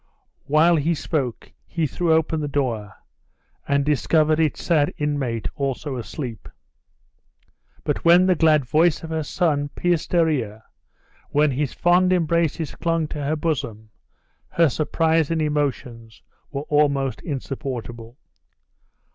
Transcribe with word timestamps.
While 0.45 0.77
he 0.77 0.95
spoke, 0.95 1.51
he 1.67 1.85
threw 1.85 2.11
open 2.11 2.39
the 2.39 2.47
door, 2.47 2.95
and 3.67 3.85
discovered 3.85 4.39
its 4.39 4.63
sad 4.63 4.91
inmate 4.97 5.47
also 5.53 5.95
asleep. 5.95 6.49
But 7.83 8.03
when 8.03 8.25
the 8.25 8.33
glad 8.33 8.65
voice 8.65 9.03
of 9.03 9.11
her 9.11 9.21
son 9.21 9.69
pierced 9.69 10.13
her 10.13 10.27
ear 10.27 10.63
when 11.29 11.51
his 11.51 11.73
fond 11.73 12.11
embraces 12.11 12.73
clung 12.73 13.07
to 13.09 13.23
her 13.23 13.35
bosom, 13.35 13.91
her 14.49 14.69
surprise 14.69 15.29
and 15.29 15.39
emotions 15.39 16.23
were 16.49 16.63
almost 16.63 17.21
insupportable. 17.21 18.17